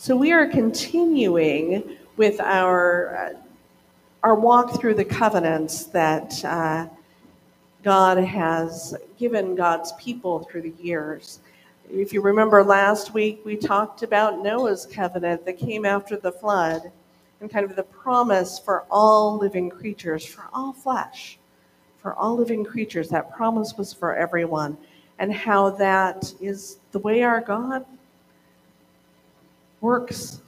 [0.00, 3.32] So we are continuing with our uh,
[4.22, 6.88] our walk through the covenants that uh,
[7.82, 11.40] God has given God's people through the years.
[11.90, 16.90] If you remember last week, we talked about Noah's covenant that came after the flood
[17.42, 21.38] and kind of the promise for all living creatures, for all flesh,
[22.00, 23.10] for all living creatures.
[23.10, 24.78] That promise was for everyone,
[25.18, 27.84] and how that is the way our God
[29.80, 30.40] works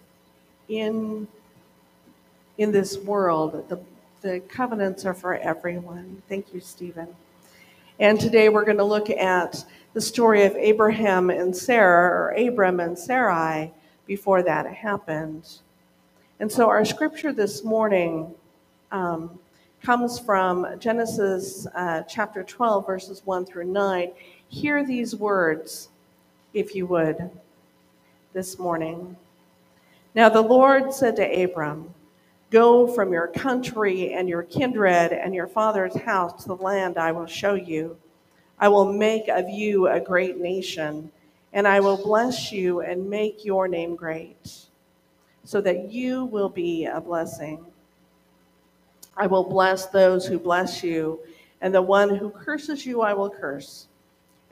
[0.69, 1.27] in
[2.59, 3.69] in this world.
[3.69, 3.81] The,
[4.21, 6.23] the covenants are for everyone.
[6.29, 7.09] Thank you, Stephen.
[7.99, 9.65] And today we're going to look at
[9.95, 13.73] the story of Abraham and Sarah, or Abram and Sarai,
[14.07, 15.59] before that happened.
[16.41, 18.35] And so our scripture this morning
[18.91, 19.39] um,
[19.83, 24.13] comes from Genesis uh, chapter 12, verses 1 through 9.
[24.49, 25.89] Hear these words,
[26.55, 27.31] if you would,
[28.33, 29.17] this morning.
[30.15, 31.93] Now the Lord said to Abram,
[32.51, 37.13] Go from your country and your kindred and your father's house to the land I
[37.13, 37.97] will show you.
[38.59, 41.11] I will make of you a great nation,
[41.53, 44.67] and I will bless you and make your name great,
[45.45, 47.65] so that you will be a blessing.
[49.17, 51.21] I will bless those who bless you,
[51.61, 53.89] and the one who curses you I will curse.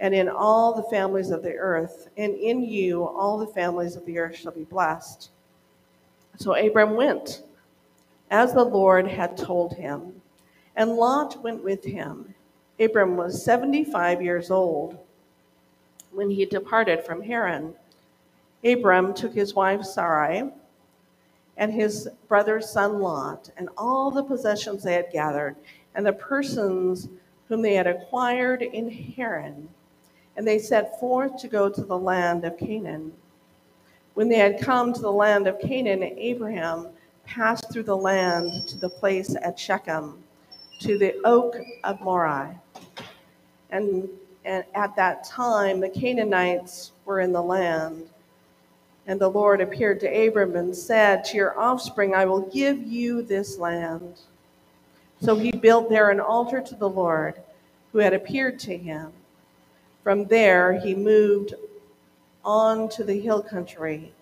[0.00, 4.06] And in all the families of the earth, and in you all the families of
[4.06, 5.30] the earth shall be blessed.
[6.38, 7.42] So Abram went,
[8.30, 10.22] as the Lord had told him,
[10.74, 12.34] and Lot went with him.
[12.78, 14.96] Abram was 75 years old
[16.12, 17.74] when he departed from Haran.
[18.64, 20.50] Abram took his wife Sarai
[21.58, 25.56] and his brother's son Lot, and all the possessions they had gathered,
[25.94, 27.08] and the persons
[27.48, 29.68] whom they had acquired in Haran,
[30.36, 33.12] and they set forth to go to the land of Canaan.
[34.14, 36.88] When they had come to the land of Canaan, Abraham
[37.24, 40.22] passed through the land to the place at Shechem,
[40.80, 42.54] to the oak of Moreh.
[43.70, 44.08] And,
[44.44, 48.08] and at that time, the Canaanites were in the land.
[49.06, 53.22] And the Lord appeared to Abram and said, To your offspring, I will give you
[53.22, 54.20] this land.
[55.20, 57.40] So he built there an altar to the Lord
[57.92, 59.12] who had appeared to him.
[60.02, 61.54] From there, he moved
[62.44, 64.12] on to the hill country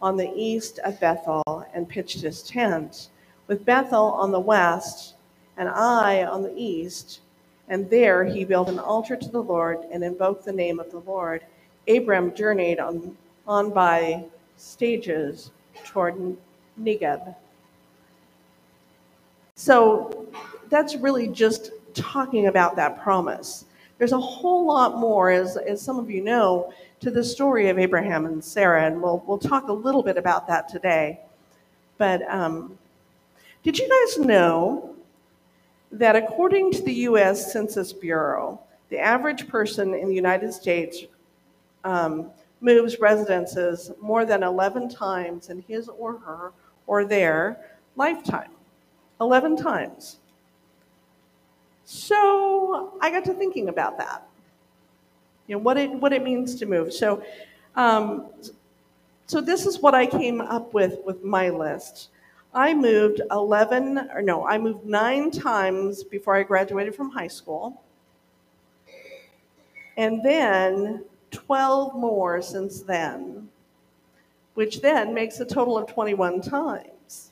[0.00, 3.08] on the east of Bethel and pitched his tent,
[3.46, 5.14] with Bethel on the west
[5.56, 7.20] and Ai on the east.
[7.68, 11.00] And there he built an altar to the Lord and invoked the name of the
[11.00, 11.42] Lord.
[11.88, 14.24] Abram journeyed on, on by
[14.56, 15.50] stages
[15.84, 16.14] toward
[16.80, 17.34] Negeb.
[19.56, 20.26] So
[20.70, 23.64] that's really just talking about that promise.
[23.98, 27.78] There's a whole lot more, as, as some of you know, to the story of
[27.78, 31.20] Abraham and Sarah, and we'll, we'll talk a little bit about that today.
[31.96, 32.78] But um,
[33.64, 34.94] did you guys know
[35.90, 41.04] that according to the US Census Bureau, the average person in the United States
[41.84, 42.30] um,
[42.60, 46.52] moves residences more than 11 times in his or her
[46.86, 47.58] or their
[47.96, 48.50] lifetime?
[49.20, 50.18] 11 times.
[51.90, 54.28] So I got to thinking about that
[55.48, 56.92] you know, what it, what it means to move.
[56.92, 57.22] So,
[57.74, 58.26] um,
[59.26, 62.10] so this is what I came up with with my list.
[62.54, 67.82] I moved 11, or no, I moved nine times before I graduated from high school.
[69.96, 73.48] And then 12 more since then,
[74.54, 77.30] which then makes a total of 21 times.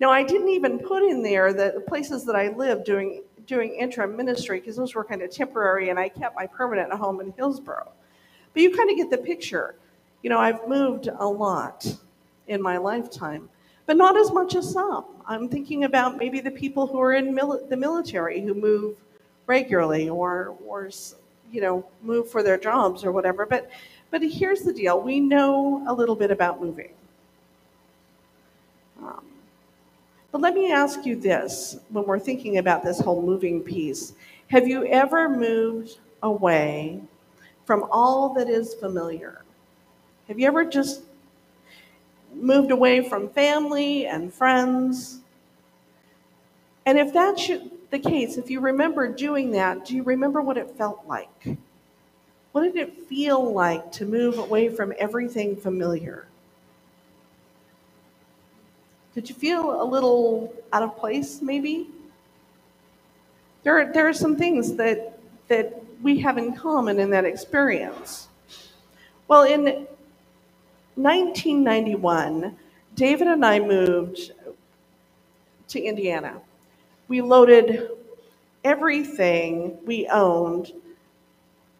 [0.00, 4.16] Now, I didn't even put in there the places that I lived doing doing interim
[4.16, 7.88] ministry because those were kind of temporary and I kept my permanent home in Hillsboro.
[8.52, 9.74] But you kind of get the picture.
[10.22, 11.86] You know, I've moved a lot
[12.48, 13.48] in my lifetime,
[13.86, 15.04] but not as much as some.
[15.26, 18.96] I'm thinking about maybe the people who are in mil- the military who move
[19.46, 20.90] regularly or, or,
[21.50, 23.44] you know, move for their jobs or whatever.
[23.44, 23.70] But,
[24.10, 26.90] but here's the deal we know a little bit about moving.
[29.02, 29.24] Um,
[30.34, 34.14] but let me ask you this when we're thinking about this whole moving piece
[34.48, 37.00] Have you ever moved away
[37.64, 39.44] from all that is familiar?
[40.26, 41.02] Have you ever just
[42.34, 45.20] moved away from family and friends?
[46.84, 47.48] And if that's
[47.92, 51.58] the case, if you remember doing that, do you remember what it felt like?
[52.50, 56.26] What did it feel like to move away from everything familiar?
[59.14, 61.88] Did you feel a little out of place, maybe?
[63.62, 65.18] There are, there are some things that,
[65.48, 68.28] that we have in common in that experience.
[69.28, 69.86] Well, in,
[70.96, 72.56] 1991,
[72.94, 74.32] David and I moved
[75.68, 76.40] to Indiana.
[77.08, 77.90] We loaded
[78.64, 80.72] everything we owned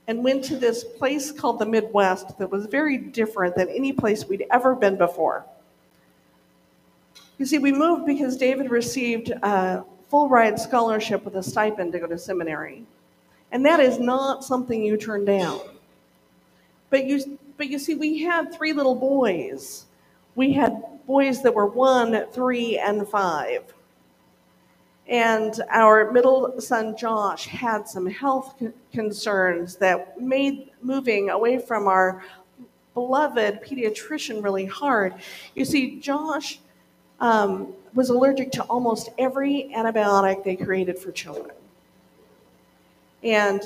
[0.07, 4.25] and went to this place called the Midwest that was very different than any place
[4.27, 5.47] we'd ever been before.
[7.39, 11.99] You see, we moved because David received a full ride scholarship with a stipend to
[11.99, 12.85] go to seminary.
[13.51, 15.61] And that is not something you turn down.
[16.91, 19.87] But you, but you see, we had three little boys.
[20.37, 23.63] We had boys that were one, three, and five.
[25.07, 32.23] And our middle son, Josh, had some health concerns that made moving away from our
[32.95, 35.15] beloved pediatrician really hard.
[35.55, 36.61] You see, Josh
[37.21, 41.55] um, was allergic to almost every antibiotic they created for children.
[43.23, 43.63] And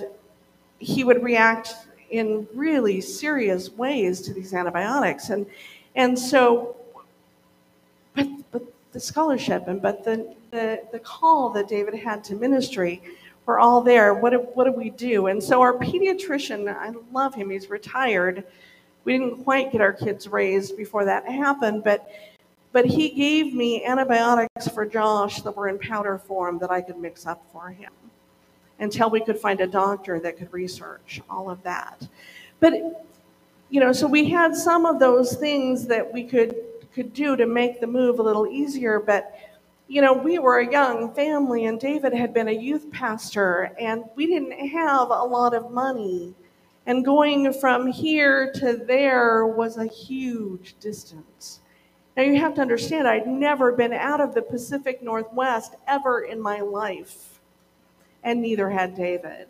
[0.78, 1.74] he would react
[2.10, 5.30] in really serious ways to these antibiotics.
[5.30, 5.46] And,
[5.96, 6.76] and so,
[8.14, 8.62] but, but
[8.92, 13.02] the scholarship and but the, the, the call that David had to ministry
[13.46, 14.14] were all there.
[14.14, 15.26] What do, what do we do?
[15.26, 18.44] And so our pediatrician, I love him, he's retired.
[19.04, 22.10] We didn't quite get our kids raised before that happened, but
[22.78, 26.96] but he gave me antibiotics for Josh that were in powder form that I could
[26.96, 27.90] mix up for him
[28.78, 32.06] until we could find a doctor that could research all of that.
[32.60, 32.74] But
[33.68, 36.54] you know, so we had some of those things that we could
[36.94, 39.00] could do to make the move a little easier.
[39.00, 39.36] But,
[39.88, 44.04] you know, we were a young family, and David had been a youth pastor, and
[44.14, 46.32] we didn't have a lot of money.
[46.86, 51.58] And going from here to there was a huge distance.
[52.18, 56.38] Now, you have to understand, I'd never been out of the Pacific Northwest ever in
[56.38, 57.40] my life,
[58.22, 59.46] and neither had David.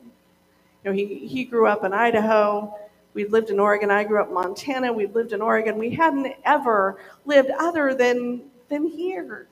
[0.84, 2.72] You know, he, he grew up in Idaho
[3.18, 3.90] We'd lived in Oregon.
[3.90, 4.92] I grew up in Montana.
[4.92, 5.76] We'd lived in Oregon.
[5.76, 9.48] We hadn't ever lived other than, than here.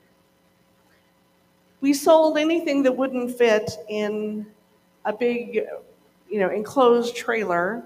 [1.80, 4.46] We sold anything that wouldn't fit in
[5.04, 5.66] a big,
[6.30, 7.82] you know, enclosed trailer.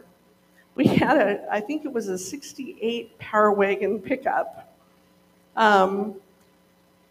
[0.74, 4.69] We had a, I think it was a 68 Power Wagon pickup.
[5.56, 6.14] Um,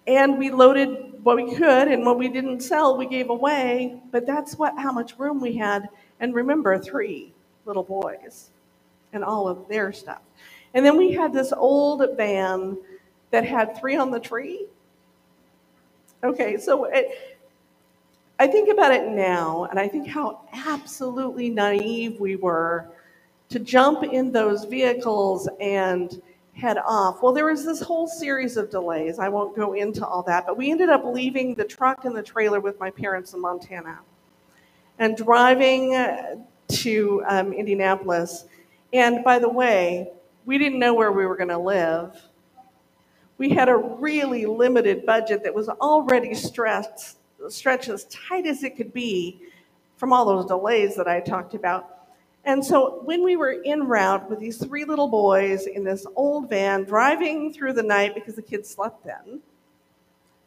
[0.07, 4.25] and we loaded what we could and what we didn't sell we gave away but
[4.25, 5.87] that's what how much room we had
[6.19, 7.33] and remember three
[7.65, 8.49] little boys
[9.13, 10.21] and all of their stuff.
[10.73, 12.77] And then we had this old van
[13.31, 14.65] that had three on the tree.
[16.23, 17.39] Okay, so it,
[18.39, 22.87] I think about it now, and I think how absolutely naive we were
[23.49, 26.21] to jump in those vehicles and
[26.59, 27.21] head off.
[27.21, 29.19] Well, there was this whole series of delays.
[29.19, 32.23] I won't go into all that, but we ended up leaving the truck and the
[32.23, 33.99] trailer with my parents in Montana
[34.97, 38.45] and driving to um, Indianapolis
[38.93, 40.11] and by the way,
[40.45, 42.19] we didn't know where we were going to live.
[43.37, 47.17] We had a really limited budget that was already stressed,
[47.49, 49.41] stretched as tight as it could be
[49.97, 51.98] from all those delays that I talked about.
[52.49, 56.49] And so when we were en route with these three little boys in this old
[56.49, 59.39] van driving through the night because the kids slept then,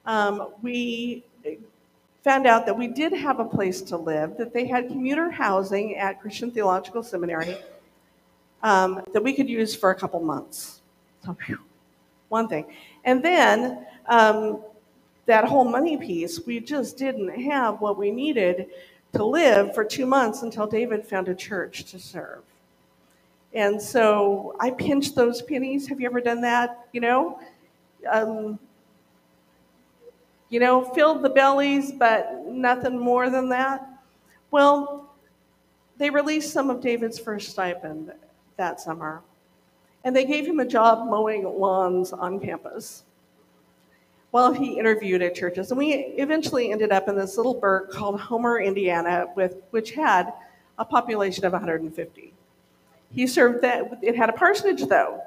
[0.04, 1.22] um, we
[2.24, 5.94] found out that we did have a place to live, that they had commuter housing
[5.94, 7.56] at Christian Theological Seminary
[8.64, 10.80] um, that we could use for a couple months.
[11.24, 11.36] So,
[12.30, 12.66] one thing.
[13.04, 14.60] And then um,
[15.26, 18.66] that whole money piece, we just didn't have what we needed
[19.12, 22.42] to live for two months until David found a church to serve.
[23.54, 25.86] And so I pinched those pennies.
[25.88, 26.86] Have you ever done that?
[26.92, 27.40] You know?
[28.10, 28.58] Um,
[30.48, 33.88] you know, filled the bellies, but nothing more than that.
[34.50, 35.10] Well,
[35.96, 38.12] they released some of David's first stipend
[38.56, 39.22] that summer.
[40.04, 43.04] And they gave him a job mowing lawns on campus
[44.32, 45.70] while he interviewed at churches.
[45.70, 50.32] And we eventually ended up in this little burg called Homer, Indiana, with, which had
[50.78, 52.32] a population of 150.
[53.10, 55.22] He served that, it had a parsonage though,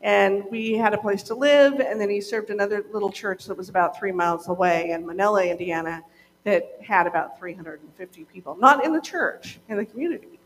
[0.00, 1.80] and we had a place to live.
[1.80, 5.50] And then he served another little church that was about three miles away in Manilla,
[5.50, 6.02] Indiana,
[6.44, 8.56] that had about 350 people.
[8.56, 10.36] Not in the church, in the community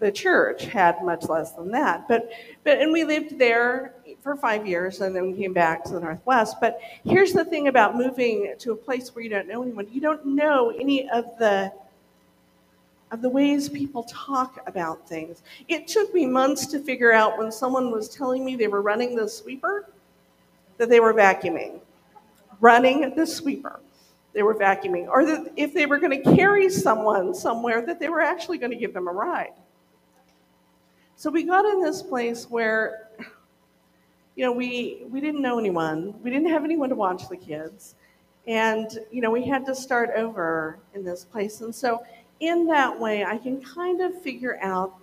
[0.00, 2.08] the church had much less than that.
[2.08, 2.30] But,
[2.64, 6.00] but and we lived there for five years and then we came back to the
[6.00, 6.56] Northwest.
[6.60, 9.86] But here's the thing about moving to a place where you don't know anyone.
[9.92, 11.72] You don't know any of the
[13.12, 15.42] of the ways people talk about things.
[15.66, 19.16] It took me months to figure out when someone was telling me they were running
[19.16, 19.90] the sweeper
[20.78, 21.80] that they were vacuuming.
[22.60, 23.80] Running the sweeper.
[24.32, 25.08] They were vacuuming.
[25.08, 28.70] Or that if they were going to carry someone somewhere, that they were actually going
[28.70, 29.54] to give them a ride.
[31.20, 33.10] So we got in this place where
[34.36, 36.14] you know, we, we didn't know anyone.
[36.22, 37.94] We didn't have anyone to watch the kids.
[38.46, 41.60] And, you know, we had to start over in this place.
[41.60, 42.02] And so,
[42.40, 44.94] in that way, I can kind of figure out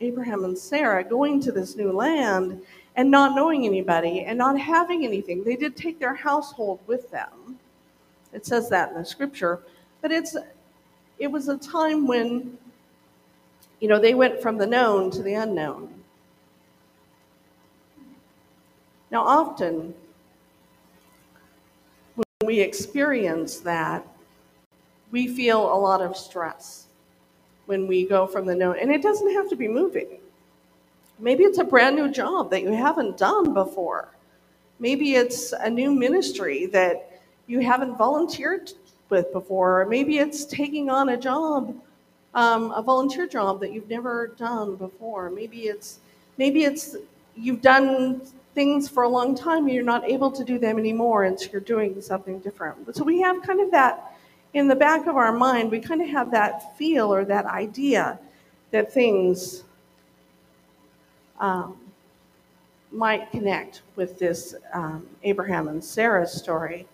[0.00, 2.62] Abraham and Sarah going to this new land
[2.96, 5.44] and not knowing anybody and not having anything.
[5.44, 7.58] They did take their household with them.
[8.32, 9.60] It says that in the scripture.
[10.00, 10.34] But it's
[11.18, 12.56] it was a time when
[13.80, 15.92] you know they went from the known to the unknown.
[19.10, 19.94] Now often
[22.14, 24.06] when we experience that,
[25.10, 26.86] we feel a lot of stress
[27.66, 28.76] when we go from the known.
[28.78, 30.18] And it doesn't have to be moving.
[31.18, 34.08] Maybe it's a brand new job that you haven't done before.
[34.78, 38.72] Maybe it's a new ministry that you haven't volunteered
[39.10, 39.82] with before.
[39.82, 41.74] Or maybe it's taking on a job,
[42.38, 45.28] um, a volunteer job that you've never done before.
[45.28, 45.98] Maybe it's
[46.36, 46.94] maybe it's
[47.34, 48.20] you've done
[48.54, 51.48] things for a long time and you're not able to do them anymore, and so
[51.50, 52.94] you're doing something different.
[52.94, 54.16] So we have kind of that
[54.54, 55.72] in the back of our mind.
[55.72, 58.20] We kind of have that feel or that idea
[58.70, 59.64] that things
[61.40, 61.76] um,
[62.92, 66.86] might connect with this um, Abraham and Sarah story.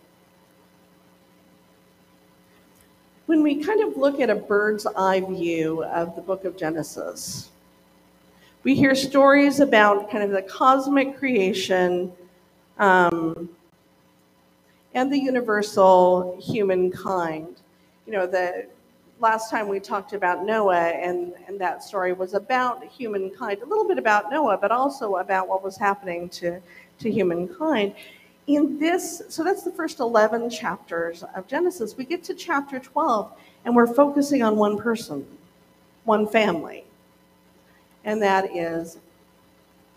[3.27, 7.49] When we kind of look at a bird's eye view of the book of Genesis,
[8.65, 12.13] we hear stories about kind of the cosmic creation
[12.79, 13.49] um,
[14.93, 17.63] and the universal humankind.
[18.07, 18.67] You know, the
[19.21, 23.89] last time we talked about Noah, and, and that story was about humankind, a little
[23.89, 26.61] bit about Noah, but also about what was happening to,
[26.99, 27.95] to humankind.
[28.47, 31.97] In this, so that's the first 11 chapters of Genesis.
[31.97, 33.33] We get to chapter 12,
[33.65, 35.27] and we're focusing on one person,
[36.05, 36.85] one family,
[38.05, 38.99] and that is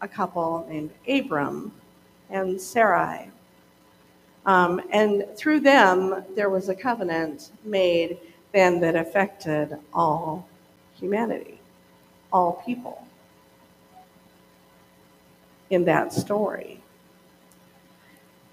[0.01, 1.73] a couple named Abram
[2.29, 3.29] and Sarai.
[4.45, 8.17] Um, and through them, there was a covenant made
[8.53, 10.47] then that affected all
[10.95, 11.59] humanity,
[12.31, 13.05] all people
[15.69, 16.81] in that story.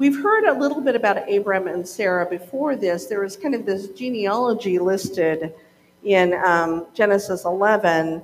[0.04, 3.06] We've heard a little bit about Abram and Sarah before this.
[3.06, 5.54] There was kind of this genealogy listed
[6.02, 8.22] in um, Genesis 11,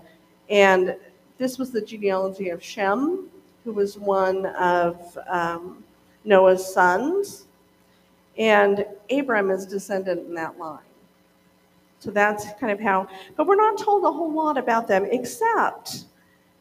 [0.50, 0.94] and
[1.38, 3.30] this was the genealogy of Shem,
[3.64, 5.82] who was one of um,
[6.26, 7.46] Noah's sons,
[8.36, 10.80] and Abram is descendant in that line.
[11.98, 13.08] So that's kind of how,
[13.38, 16.04] but we're not told a whole lot about them except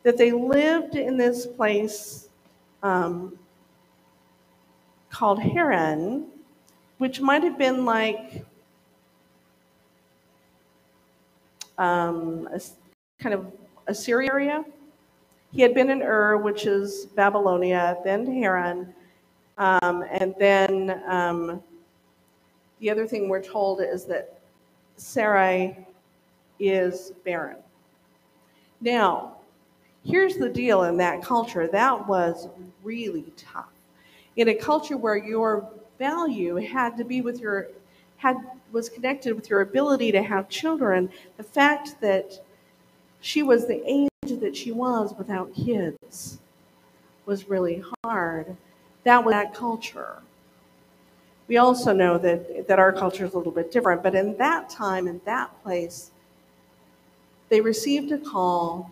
[0.03, 2.29] that they lived in this place
[2.83, 3.37] um,
[5.19, 6.27] called Haran,
[6.97, 8.45] which might have been like
[11.77, 12.61] um, a,
[13.19, 13.51] kind of
[13.87, 14.63] Assyria.
[15.51, 18.93] He had been in Ur, which is Babylonia, then Haran,
[19.57, 21.61] um, and then um,
[22.79, 24.39] the other thing we're told is that
[24.95, 25.85] Sarai
[26.61, 27.57] is barren.
[28.79, 29.35] Now,
[30.05, 32.47] here's the deal in that culture that was
[32.85, 33.78] really tough.
[34.39, 37.67] In a culture where your value had to be with your
[38.15, 38.37] had
[38.71, 42.41] was connected with your ability to have children, the fact that
[43.19, 44.07] she was the age
[44.39, 46.39] that she was without kids
[47.25, 48.55] was really hard.
[49.03, 50.21] That was that culture.
[51.49, 54.69] We also know that, that our culture is a little bit different, but in that
[54.69, 56.11] time, in that place,
[57.49, 58.89] they received a call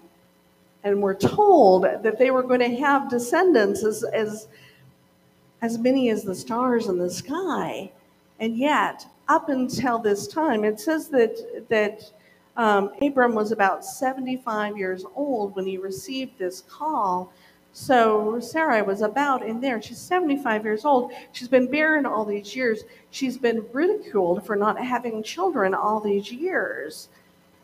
[0.83, 4.47] and were told that they were going to have descendants as, as,
[5.61, 7.91] as many as the stars in the sky.
[8.39, 12.03] And yet, up until this time, it says that, that
[12.55, 17.31] um, Abram was about 75 years old when he received this call.
[17.73, 19.81] So Sarai was about in there.
[19.81, 21.11] She's 75 years old.
[21.31, 22.83] She's been barren all these years.
[23.11, 27.09] She's been ridiculed for not having children all these years.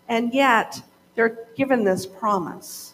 [0.10, 0.82] And yet,
[1.16, 2.93] they're given this promise.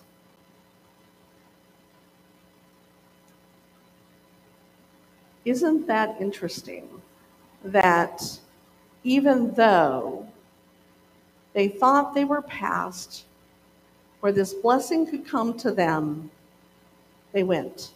[5.49, 6.87] Isn't that interesting?
[7.63, 8.21] That
[9.03, 10.27] even though
[11.53, 13.25] they thought they were past,
[14.19, 16.29] where this blessing could come to them,
[17.31, 17.93] they went.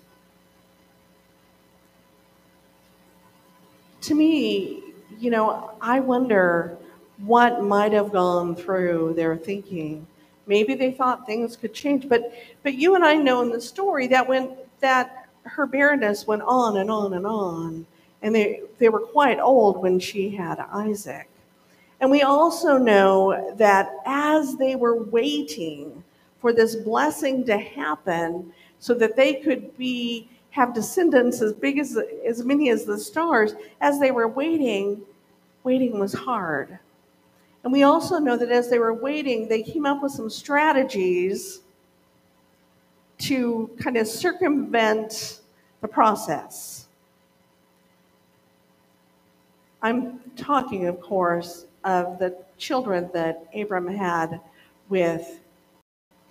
[4.01, 4.81] To me,
[5.19, 6.75] you know, I wonder
[7.19, 10.07] what might have gone through their thinking.
[10.47, 12.33] Maybe they thought things could change, but
[12.63, 16.77] but you and I know in the story that when that her barrenness went on
[16.77, 17.85] and on and on,
[18.21, 21.29] and they they were quite old when she had Isaac.
[21.99, 26.03] And we also know that as they were waiting
[26.39, 31.97] for this blessing to happen, so that they could be have descendants as big as
[32.25, 33.55] as many as the stars.
[33.81, 35.01] As they were waiting,
[35.63, 36.77] waiting was hard.
[37.63, 41.61] And we also know that as they were waiting, they came up with some strategies
[43.19, 45.41] to kind of circumvent
[45.81, 46.87] the process.
[49.81, 54.39] I'm talking, of course, of the children that Abram had
[54.89, 55.41] with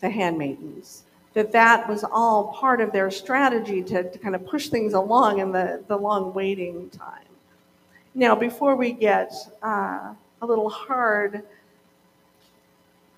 [0.00, 1.04] the handmaidens.
[1.34, 5.38] That that was all part of their strategy to, to kind of push things along
[5.38, 7.24] in the, the long waiting time.
[8.14, 11.42] Now, before we get uh, a little hard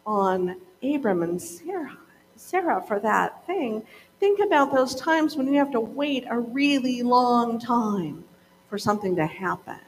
[0.06, 1.96] on Abram and Sarah,
[2.36, 3.82] Sarah for that thing,
[4.20, 8.24] think about those times when you have to wait a really long time
[8.68, 9.78] for something to happen.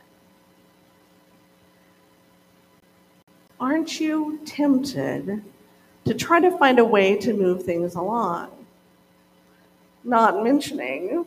[3.58, 5.42] Aren't you tempted
[6.04, 8.50] to try to find a way to move things along?
[10.04, 11.26] Not mentioning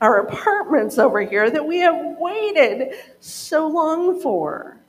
[0.00, 4.81] our apartments over here that we have waited so long for.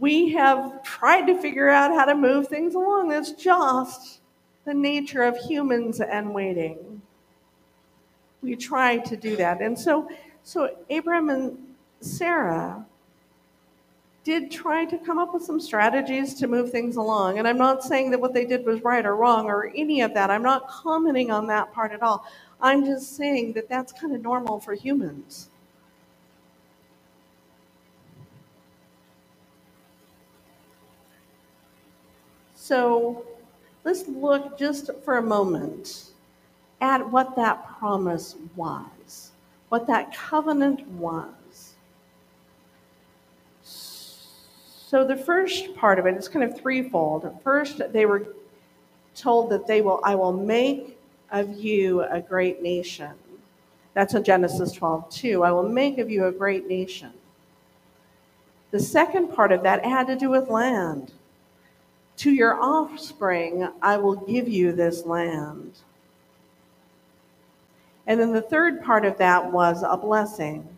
[0.00, 3.08] We have tried to figure out how to move things along.
[3.08, 4.20] That's just
[4.64, 7.02] the nature of humans and waiting.
[8.42, 9.60] We try to do that.
[9.60, 10.08] And so,
[10.42, 11.58] so Abraham and
[12.00, 12.84] Sarah
[14.24, 17.38] did try to come up with some strategies to move things along.
[17.38, 20.14] And I'm not saying that what they did was right or wrong or any of
[20.14, 20.30] that.
[20.30, 22.26] I'm not commenting on that part at all.
[22.60, 25.50] I'm just saying that that's kind of normal for humans.
[32.64, 33.26] So
[33.84, 36.06] let's look just for a moment
[36.80, 39.32] at what that promise was,
[39.68, 41.74] what that covenant was.
[43.62, 47.38] So the first part of it is kind of threefold.
[47.44, 48.28] First, they were
[49.14, 50.98] told that they will I will make
[51.32, 53.12] of you a great nation.
[53.92, 55.44] That's in Genesis 12, 2.
[55.44, 57.12] I will make of you a great nation.
[58.70, 61.12] The second part of that had to do with land.
[62.18, 65.72] To your offspring, I will give you this land.
[68.06, 70.68] And then the third part of that was a blessing.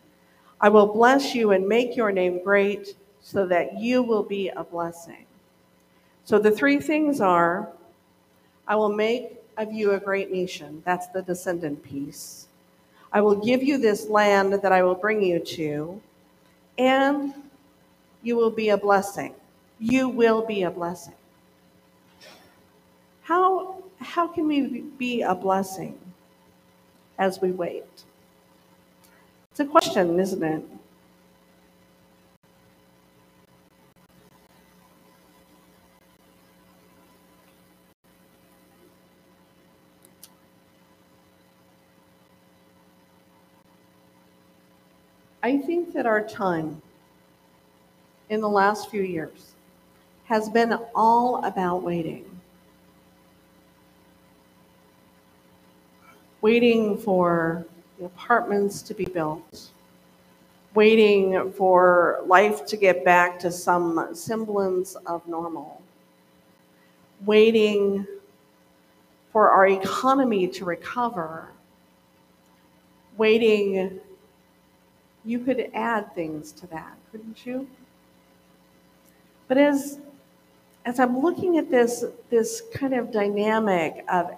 [0.60, 4.64] I will bless you and make your name great so that you will be a
[4.64, 5.26] blessing.
[6.24, 7.68] So the three things are
[8.68, 10.82] I will make of you a great nation.
[10.84, 12.46] That's the descendant piece.
[13.12, 16.00] I will give you this land that I will bring you to,
[16.78, 17.34] and
[18.22, 19.34] you will be a blessing.
[19.78, 21.14] You will be a blessing.
[23.26, 25.98] How, how can we be a blessing
[27.18, 27.82] as we wait?
[29.50, 30.62] It's a question, isn't it?
[45.42, 46.80] I think that our time
[48.28, 49.54] in the last few years
[50.26, 52.35] has been all about waiting.
[56.46, 57.66] Waiting for
[57.98, 59.70] the apartments to be built,
[60.74, 65.82] waiting for life to get back to some semblance of normal,
[67.24, 68.06] waiting
[69.32, 71.48] for our economy to recover,
[73.16, 73.98] waiting
[75.24, 77.66] you could add things to that, couldn't you?
[79.48, 79.98] But as
[80.84, 84.30] as I'm looking at this this kind of dynamic of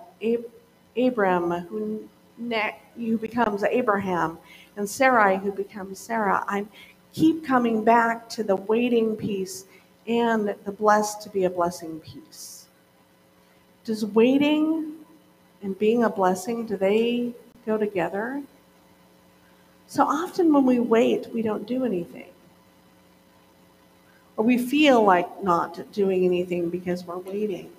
[0.98, 2.08] Abram who
[2.38, 4.38] ne- who becomes Abraham
[4.76, 6.66] and Sarai who becomes Sarah, I
[7.12, 9.64] keep coming back to the waiting piece
[10.06, 12.66] and the blessed to be a blessing piece.
[13.84, 14.94] Does waiting
[15.62, 17.32] and being a blessing do they
[17.66, 18.42] go together?
[19.86, 22.28] So often when we wait, we don't do anything.
[24.36, 27.70] Or we feel like not doing anything because we're waiting.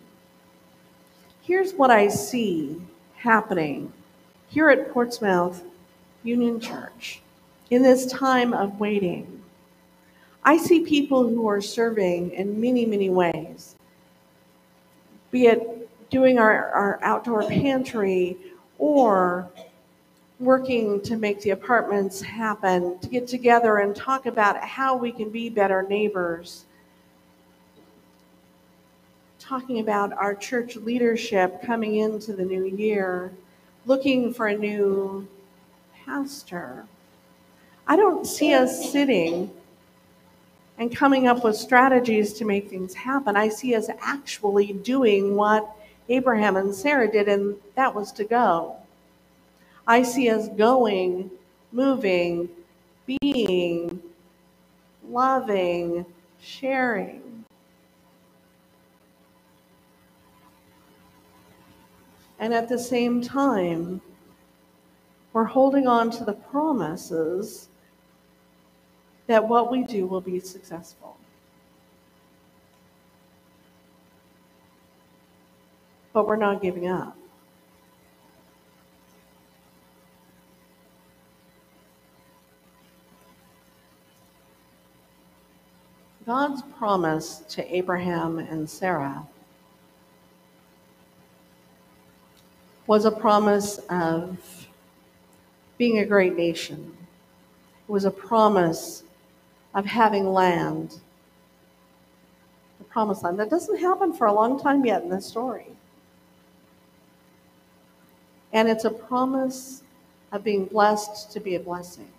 [1.41, 2.81] Here's what I see
[3.19, 3.91] happening
[4.47, 5.61] here at Portsmouth
[6.23, 7.21] Union Church
[7.69, 9.41] in this time of waiting.
[10.43, 13.75] I see people who are serving in many, many ways,
[15.31, 18.37] be it doing our, our outdoor pantry
[18.77, 19.49] or
[20.39, 25.29] working to make the apartments happen, to get together and talk about how we can
[25.29, 26.65] be better neighbors.
[29.49, 33.31] Talking about our church leadership coming into the new year,
[33.87, 35.27] looking for a new
[36.05, 36.85] pastor.
[37.87, 39.49] I don't see us sitting
[40.77, 43.35] and coming up with strategies to make things happen.
[43.35, 45.67] I see us actually doing what
[46.09, 48.75] Abraham and Sarah did, and that was to go
[49.87, 51.31] I see us going,
[51.71, 52.49] moving,
[53.07, 53.99] being,
[55.09, 56.05] loving,
[56.39, 57.28] sharing.
[62.39, 64.01] And at the same time,
[65.33, 67.67] we're holding on to the promises
[69.27, 71.17] that what we do will be successful.
[76.13, 77.15] But we're not giving up.
[86.25, 89.27] God's promise to Abraham and Sarah
[92.89, 94.67] was a promise of
[95.77, 96.91] being a great nation.
[97.87, 99.03] It was a promise
[99.75, 100.97] of having land,
[102.79, 103.37] the promised land.
[103.37, 105.67] That doesn't happen for a long time yet in this story.
[108.53, 109.83] And it's a promise
[110.31, 112.09] of being blessed to be a blessing.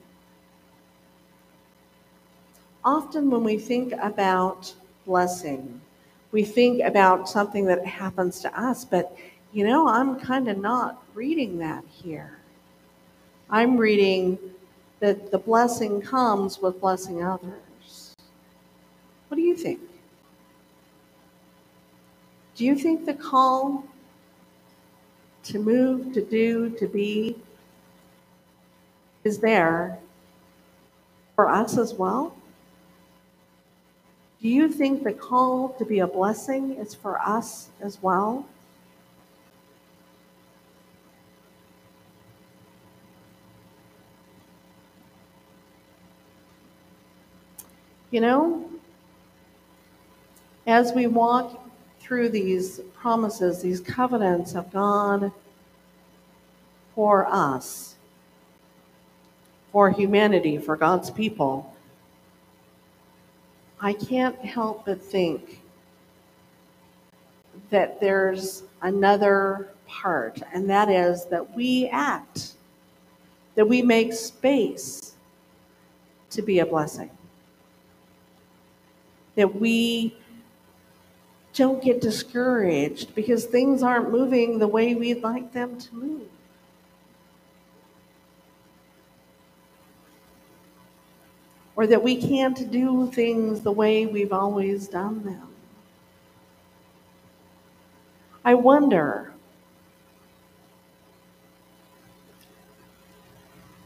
[2.84, 4.72] Often, when we think about
[5.04, 5.80] blessing,
[6.30, 9.16] we think about something that happens to us, but
[9.52, 12.38] you know, I'm kind of not reading that here.
[13.48, 14.38] I'm reading
[15.00, 18.14] that the blessing comes with blessing others.
[19.28, 19.80] What do you think?
[22.54, 23.84] Do you think the call
[25.44, 27.36] to move, to do, to be
[29.24, 29.98] is there
[31.34, 32.34] for us as well?
[34.40, 38.46] Do you think the call to be a blessing is for us as well?
[48.10, 48.68] You know,
[50.66, 51.64] as we walk
[52.00, 55.30] through these promises, these covenants of God
[56.96, 57.94] for us,
[59.70, 61.72] for humanity, for God's people,
[63.80, 65.62] I can't help but think
[67.70, 72.54] that there's another part, and that is that we act,
[73.54, 75.14] that we make space
[76.30, 77.10] to be a blessing
[79.36, 80.16] that we
[81.52, 86.28] don't get discouraged because things aren't moving the way we'd like them to move.
[91.76, 95.48] Or that we can't do things the way we've always done them.
[98.44, 99.32] I wonder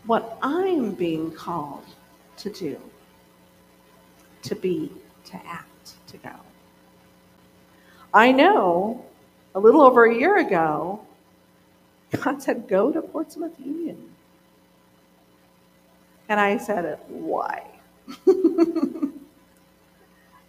[0.07, 1.85] what I'm being called
[2.39, 2.79] to do,
[4.43, 4.91] to be
[5.27, 6.33] to act, to go.
[8.13, 9.05] I know
[9.55, 11.01] a little over a year ago,
[12.23, 14.11] God said, Go to Portsmouth Union.
[16.29, 17.63] And I said, Why?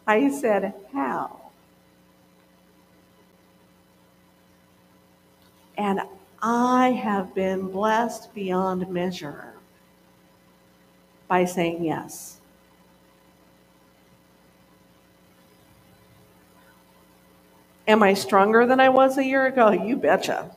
[0.07, 1.41] I said, How?
[5.77, 6.01] And
[6.41, 9.55] I have been blessed beyond measure
[11.27, 12.39] by saying yes.
[17.87, 19.71] Am I stronger than I was a year ago?
[19.71, 20.55] You betcha.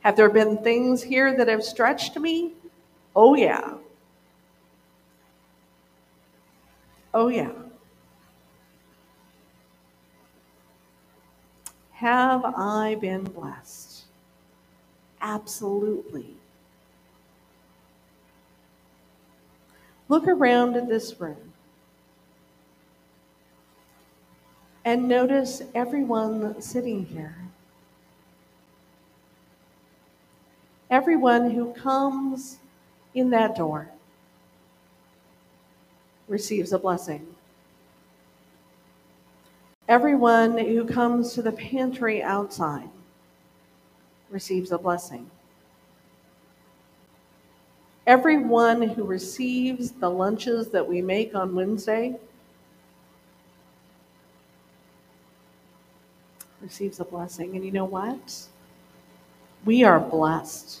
[0.00, 2.52] Have there been things here that have stretched me?
[3.14, 3.74] Oh, yeah.
[7.14, 7.50] Oh, yeah.
[11.92, 14.04] Have I been blessed?
[15.22, 16.36] Absolutely.
[20.08, 21.45] Look around at this room.
[24.86, 27.36] And notice everyone sitting here.
[30.88, 32.58] Everyone who comes
[33.12, 33.90] in that door
[36.28, 37.26] receives a blessing.
[39.88, 42.88] Everyone who comes to the pantry outside
[44.30, 45.28] receives a blessing.
[48.06, 52.14] Everyone who receives the lunches that we make on Wednesday
[56.66, 57.54] receives a blessing.
[57.54, 58.48] And you know what?
[59.64, 60.80] We are blessed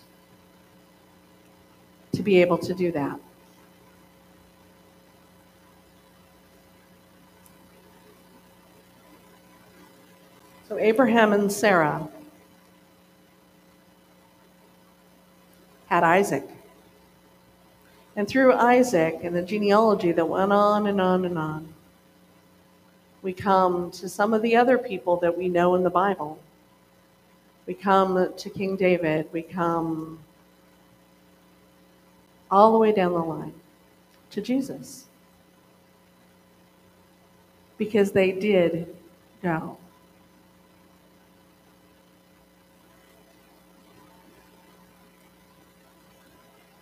[2.12, 3.20] to be able to do that.
[10.68, 12.08] So, Abraham and Sarah
[15.86, 16.48] had Isaac.
[18.16, 21.75] And through Isaac and the genealogy that went on and on and on,
[23.26, 26.38] we come to some of the other people that we know in the Bible.
[27.66, 29.28] We come to King David.
[29.32, 30.20] We come
[32.52, 33.52] all the way down the line
[34.30, 35.06] to Jesus.
[37.78, 38.94] Because they did
[39.42, 39.76] go.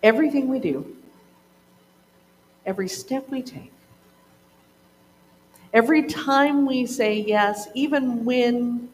[0.02, 0.94] Everything we do,
[2.66, 3.72] every step we take,
[5.74, 8.88] every time we say yes, even when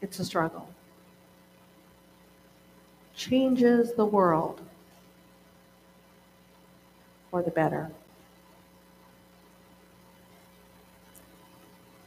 [0.00, 0.68] it's a struggle,
[3.14, 4.60] changes the world
[7.30, 7.90] for the better.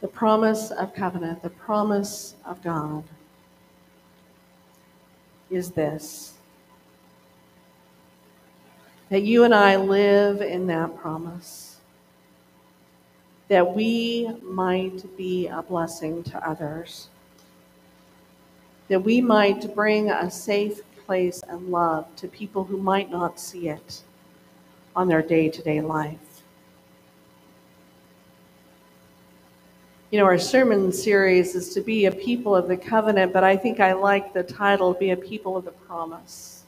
[0.00, 3.04] The promise of covenant, the promise of God
[5.48, 6.34] is this
[9.10, 11.71] that you and I live in that promise,
[13.52, 17.08] that we might be a blessing to others,
[18.88, 23.68] that we might bring a safe place and love to people who might not see
[23.68, 24.00] it
[24.96, 26.42] on their day to day life.
[30.10, 33.54] You know, our sermon series is to be a people of the covenant, but I
[33.54, 36.64] think I like the title, Be a People of the Promise,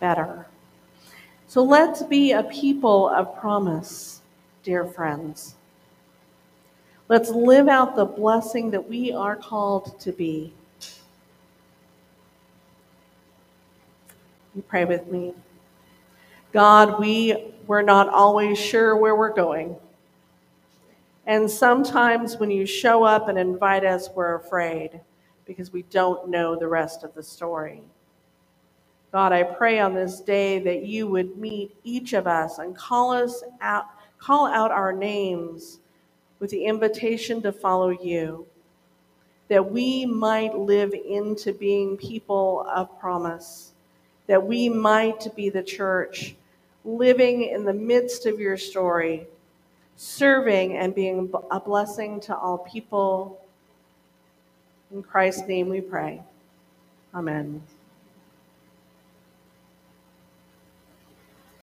[0.00, 0.48] better.
[1.46, 4.22] So let's be a people of promise,
[4.64, 5.54] dear friends.
[7.06, 10.54] Let's live out the blessing that we are called to be.
[14.54, 15.34] You pray with me.
[16.52, 19.76] God, we we're not always sure where we're going.
[21.26, 25.00] And sometimes when you show up and invite us, we're afraid
[25.44, 27.82] because we don't know the rest of the story.
[29.12, 33.12] God, I pray on this day that you would meet each of us and call
[33.12, 33.86] us out,
[34.18, 35.80] call out our names
[36.38, 38.46] with the invitation to follow you,
[39.48, 43.72] that we might live into being people of promise,
[44.26, 46.34] that we might be the church
[46.84, 49.26] living in the midst of your story,
[49.96, 53.40] serving and being a blessing to all people.
[54.92, 56.22] In Christ's name we pray.
[57.14, 57.62] Amen.